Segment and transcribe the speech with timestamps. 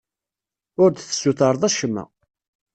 [0.81, 2.03] Ur d-tessutreḍ acemma.